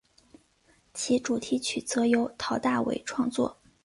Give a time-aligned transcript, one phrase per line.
[0.95, 3.59] 其主题曲则由陶大伟创作。